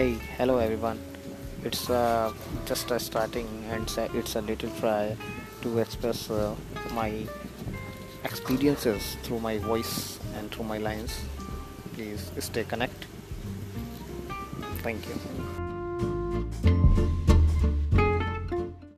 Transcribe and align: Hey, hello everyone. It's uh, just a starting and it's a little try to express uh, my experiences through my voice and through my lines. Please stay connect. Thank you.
Hey, 0.00 0.16
hello 0.38 0.56
everyone. 0.56 0.98
It's 1.62 1.90
uh, 1.90 2.32
just 2.64 2.90
a 2.90 2.98
starting 2.98 3.46
and 3.68 3.82
it's 4.14 4.34
a 4.34 4.40
little 4.40 4.70
try 4.80 5.14
to 5.60 5.78
express 5.78 6.30
uh, 6.30 6.56
my 6.94 7.26
experiences 8.24 9.18
through 9.22 9.40
my 9.40 9.58
voice 9.58 10.18
and 10.38 10.50
through 10.50 10.64
my 10.64 10.78
lines. 10.78 11.20
Please 11.92 12.32
stay 12.38 12.64
connect. 12.64 13.04
Thank 14.82 15.06
you. 15.06 15.69